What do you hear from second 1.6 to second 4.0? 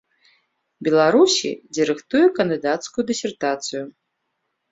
дзе рыхтуе кандыдацкую дысертацыю.